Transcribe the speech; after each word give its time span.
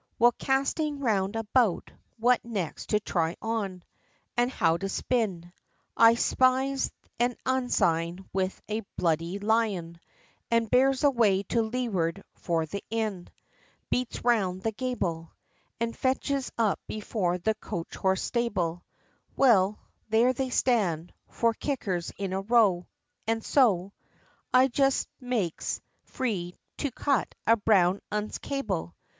Well 0.17 0.33
casting 0.39 0.97
round 0.97 1.35
about, 1.35 1.91
what 2.17 2.43
next 2.43 2.87
to 2.89 2.99
try 2.99 3.35
on, 3.39 3.83
And 4.35 4.49
how 4.49 4.77
to 4.77 4.89
spin, 4.89 5.53
I 5.95 6.15
spies 6.15 6.89
an 7.19 7.35
ensign 7.45 8.27
with 8.33 8.59
a 8.67 8.79
Bloody 8.97 9.37
Lion, 9.37 9.99
And 10.49 10.71
bears 10.71 11.03
away 11.03 11.43
to 11.53 11.61
leeward 11.61 12.23
for 12.33 12.65
the 12.65 12.83
inn, 12.89 13.27
Beats 13.91 14.23
round 14.25 14.63
the 14.63 14.71
gable, 14.71 15.33
And 15.79 15.95
fetches 15.95 16.51
up 16.57 16.79
before 16.87 17.37
the 17.37 17.53
coach 17.53 17.93
horse 17.93 18.23
stable: 18.23 18.83
Well 19.37 19.77
there 20.09 20.33
they 20.33 20.49
stand, 20.49 21.13
four 21.27 21.53
kickers 21.53 22.11
in 22.17 22.33
a 22.33 22.41
row. 22.41 22.87
And 23.27 23.45
so 23.45 23.93
I 24.51 24.67
just 24.67 25.07
makes 25.19 25.79
free 26.05 26.55
to 26.77 26.89
cut 26.89 27.35
a 27.45 27.55
brown 27.55 28.01
'un's 28.11 28.39
cable. 28.39 28.95